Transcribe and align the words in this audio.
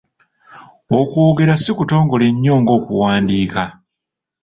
Okwogera 0.99 1.53
si 1.57 1.71
kutongole 1.77 2.27
nnyo 2.33 2.55
ng'okuwandiika. 2.61 3.63